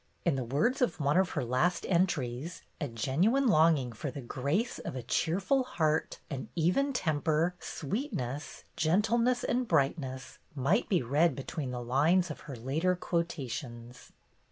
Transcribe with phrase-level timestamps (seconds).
[0.25, 4.79] In the words of one of her last entries, a genuine longing for "the grace
[4.79, 11.69] of a cheerful heart, an even temper, sweetness, gentleness, and brightness," might be read between
[11.69, 14.11] the lines of her later quotations.